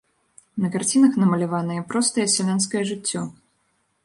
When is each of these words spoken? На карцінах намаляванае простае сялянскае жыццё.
На 0.63 0.71
карцінах 0.75 1.19
намаляванае 1.23 1.77
простае 1.93 2.27
сялянскае 2.37 2.83
жыццё. 2.95 3.21